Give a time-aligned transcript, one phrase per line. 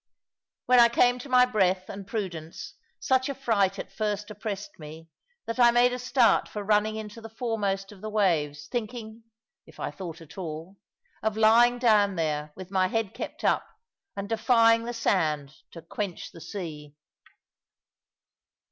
[0.65, 5.09] When I came to my breath and prudence, such a fright at first oppressed me,
[5.45, 9.21] that I made a start for running into the foremost of the waves, thinking
[9.67, 10.77] (if I thought at all)
[11.21, 13.67] of lying down there, with my head kept up,
[14.17, 16.95] and defying the sand to quench the sea.